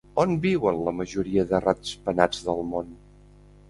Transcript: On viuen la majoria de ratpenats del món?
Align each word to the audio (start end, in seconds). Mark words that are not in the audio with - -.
On 0.21 0.31
viuen 0.45 0.79
la 0.87 0.93
majoria 1.01 1.45
de 1.53 1.61
ratpenats 1.69 2.45
del 2.51 2.69
món? 2.75 2.95